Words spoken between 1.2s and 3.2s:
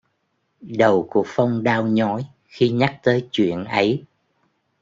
phong đau nhói khi nhắc